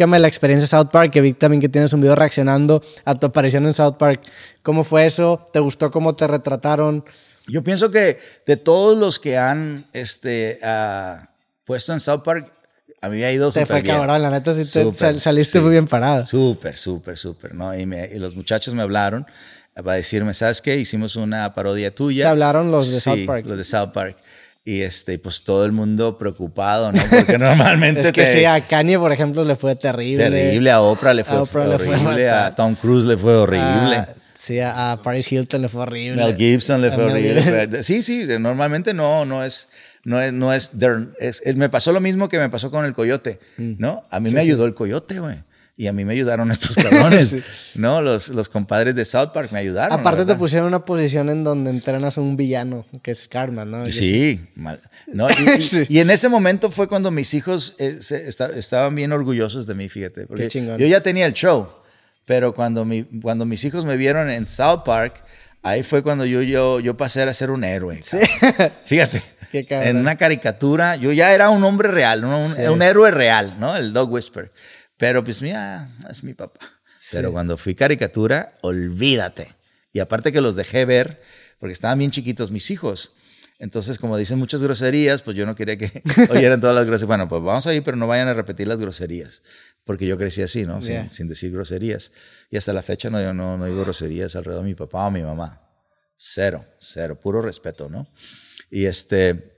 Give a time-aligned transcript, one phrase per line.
[0.00, 3.14] platícame la experiencia de South Park, que vi también que tienes un video reaccionando a
[3.18, 4.22] tu aparición en South Park.
[4.62, 5.44] ¿Cómo fue eso?
[5.52, 7.04] ¿Te gustó cómo te retrataron?
[7.46, 11.28] Yo pienso que de todos los que han este, ah,
[11.64, 12.50] puesto en South Park,
[13.02, 13.96] a mí me ha ido Te súper fue bien.
[13.96, 15.62] cabrón, la neta sí te Súper, sal- saliste sí.
[15.62, 16.24] muy bien parado.
[16.24, 17.76] Súper, súper, súper, ¿no?
[17.76, 19.26] Y, me- y los muchachos me hablaron
[19.74, 20.76] para decirme, ¿sabes qué?
[20.78, 22.24] Hicimos una parodia tuya.
[22.24, 23.44] Te hablaron los de Sí, South Park.
[23.46, 24.16] los de South Park.
[24.64, 27.02] Y este, pues todo el mundo preocupado, ¿no?
[27.10, 30.22] Porque normalmente Es que te- sí, a Kanye, por ejemplo, le fue terrible.
[30.30, 33.34] terrible, a Oprah le fue A Oprah le fue horrible, a Tom Cruise le fue
[33.36, 33.64] horrible.
[33.96, 36.22] Ah, sí, a, a Paris Hilton le fue horrible.
[36.22, 37.42] Mel Gibson le fue horrible.
[37.42, 37.82] Gibson.
[37.82, 39.68] Sí, sí, normalmente no, no es,
[40.04, 42.84] no es, no es, there- es- es- me pasó lo mismo que me pasó con
[42.84, 43.72] el coyote, Mm.
[43.78, 44.04] ¿no?
[44.10, 45.36] A mí me ayudó el coyote, güey.
[45.80, 47.42] Y a mí me ayudaron estos cabrones, Sí.
[47.76, 48.02] ¿no?
[48.02, 49.98] Los, los compadres de South Park me ayudaron.
[49.98, 53.86] Aparte te pusieron una posición en donde entrenas a un villano, que es Karma, ¿no?
[53.90, 55.26] Sí, mal- no,
[55.58, 55.86] y, Sí.
[55.98, 60.26] en ese momento fue cuando mis hijos eh, se- estaban bien orgullosos de mí, fíjate.
[60.26, 60.76] Porque chingón.
[60.78, 61.66] yo ya tenía el show,
[62.26, 65.24] pero cuando, mi, cuando mis hijos me vieron en South Park,
[65.62, 68.00] ahí fue cuando yo, yo, yo pasé a ser un héroe.
[68.00, 68.70] cabrón.
[68.84, 72.62] Fíjate, Qué en una caricatura, yo ya era un hombre real, un, Sí.
[72.64, 73.74] un héroe real, ¿no?
[73.76, 74.50] El Dog Whisper.
[75.00, 76.60] Pero pues mira, es mi papá.
[77.10, 79.48] Pero cuando fui caricatura, olvídate.
[79.94, 81.22] Y aparte que los dejé ver,
[81.58, 83.12] porque estaban bien chiquitos mis hijos.
[83.58, 87.08] Entonces, como dicen muchas groserías, pues yo no quería que oyeran todas las groserías.
[87.08, 89.42] Bueno, pues vamos a ir, pero no vayan a repetir las groserías.
[89.84, 90.82] Porque yo crecí así, ¿no?
[90.82, 91.10] Sin, Yeah.
[91.10, 92.12] sin decir groserías.
[92.50, 95.10] Y hasta la fecha no, yo no, no digo groserías alrededor de mi papá o
[95.10, 95.62] mi mamá.
[96.18, 98.06] Cero, cero, puro respeto, ¿no?
[98.70, 99.49] Y este,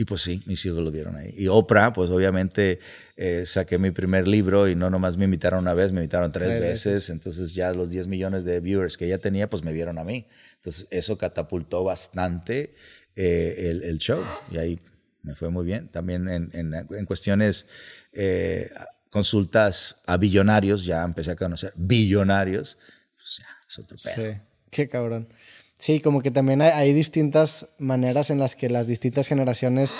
[0.00, 1.34] y pues sí, mis hijos lo vieron ahí.
[1.36, 2.78] Y Oprah, pues obviamente
[3.16, 6.48] eh, saqué mi primer libro y no nomás me invitaron una vez, me invitaron tres,
[6.60, 7.10] veces.
[7.10, 10.24] Entonces ya los 10 millones de viewers que ella tenía, pues me vieron a mí.
[10.56, 12.70] Entonces eso catapultó bastante
[13.16, 14.22] eh, el, el show.
[14.52, 14.78] Y ahí
[15.24, 15.88] me fue muy bien.
[15.88, 17.66] También en, en- en cuestiones,
[18.12, 18.70] eh,
[19.10, 22.78] consultas a billonarios, ya empecé a conocer billonarios.
[23.16, 24.32] Pues ya, es otro pedo.
[24.32, 24.38] Sí,
[24.70, 25.26] qué cabrón.
[25.78, 29.96] Sí, como que también hay, hay distintas maneras en las que las distintas generaciones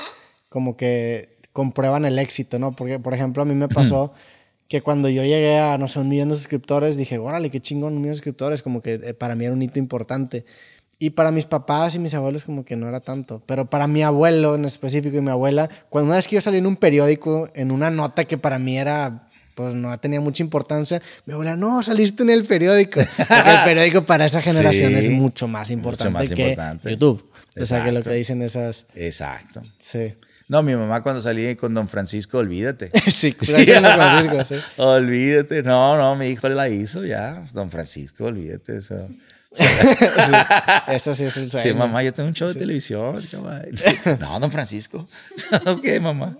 [0.48, 2.72] como que comprueban el éxito, ¿no?
[2.72, 4.12] Porque, por ejemplo, a mí me pasó
[4.68, 7.94] que cuando yo llegué a, no sé, un millón de suscriptores, dije, órale, qué chingón,
[7.94, 10.44] un millón de suscriptores, como que eh, para mí era un hito importante.
[10.98, 13.40] Y para mis papás y mis abuelos como que no era tanto.
[13.46, 16.58] Pero para mi abuelo en específico y mi abuela, cuando una vez que yo salí
[16.58, 19.27] en un periódico, en una nota que para mí era
[19.58, 21.02] pues no tenía mucha importancia.
[21.26, 23.00] Mi abuela, no, saliste en el periódico.
[23.16, 26.90] Porque el periódico para esa generación Sí, es mucho más importante más que importante.
[26.92, 27.28] YouTube.
[27.60, 28.10] O sea, que lo Exacto.
[28.10, 28.84] que dicen esas...
[28.94, 29.60] Exacto.
[29.76, 30.14] Sí.
[30.46, 32.92] No, mi mamá cuando salí con Don Francisco, olvídate.
[33.12, 34.60] sí, gracias, Don Francisco, sí.
[34.80, 35.62] Olvídate.
[35.64, 37.42] No, no, mi hijo la hizo ya.
[37.52, 39.08] Don Francisco, olvídate eso.
[40.88, 41.72] Esto sí es el sueño.
[41.72, 43.22] Sí, mamá, yo tengo un show de televisión.
[43.30, 43.70] chaval.
[44.20, 45.06] No, don Francisco.
[45.66, 46.36] ok, mamá.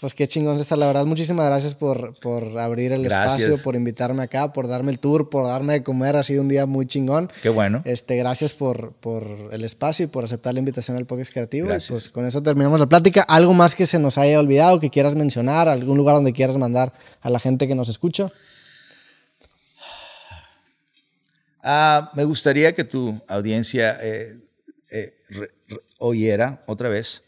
[0.00, 0.76] Pues qué chingón está.
[0.76, 3.40] La verdad, muchísimas gracias por, por abrir el Gracias.
[3.40, 6.14] espacio, por invitarme acá, por darme el tour, por darme de comer.
[6.16, 7.32] Ha sido un día muy chingón.
[7.42, 7.82] Qué bueno.
[7.84, 11.74] Este, gracias por, por el espacio y por aceptar la invitación al podcast creativo.
[11.74, 13.22] Y pues con eso terminamos la plática.
[13.22, 15.68] ¿Algo más que se nos haya olvidado, que quieras mencionar?
[15.68, 18.30] ¿Algún lugar donde quieras mandar a la gente que nos escucha?
[21.62, 24.38] Ah, me gustaría que tu audiencia eh,
[24.90, 25.14] eh,
[25.98, 27.24] oyera otra vez.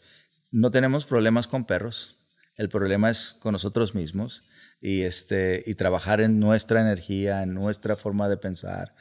[0.51, 2.19] No tenemos problemas con perros.
[2.57, 4.49] El problema es con nosotros mismos
[4.79, 8.93] y, este, y trabajar en nuestra energía, en nuestra forma de pensar,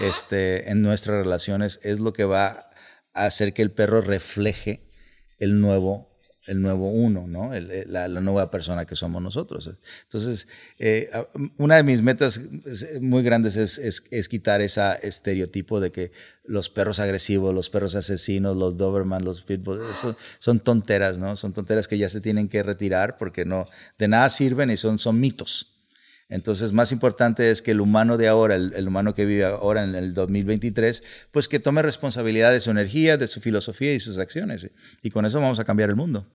[0.00, 2.70] este, en nuestras relaciones, es lo que va
[3.12, 4.88] a hacer que el perro refleje
[5.38, 6.09] el nuevo,
[6.50, 7.54] el nuevo uno, ¿no?
[7.54, 9.70] El- el- la, la nueva persona que somos nosotros.
[10.02, 11.08] Entonces, eh,
[11.58, 16.12] una de mis metas es- muy grandes es, es- es quitar ese estereotipo de que
[16.44, 21.36] los perros agresivos, los perros asesinos, los Doberman, los Pitbull, eso son tonteras, ¿no?
[21.36, 23.66] Son tonteras que ya se tienen que retirar porque no,
[23.98, 25.76] de nada sirven y son, son mitos.
[26.32, 29.82] Entonces, más importante es que el humano de ahora, el, el humano que vive ahora
[29.82, 31.02] en el 2023,
[31.32, 34.68] pues que tome responsabilidad de su energía, de su filosofía y sus acciones.
[35.02, 36.28] Y con eso vamos a cambiar el mundo.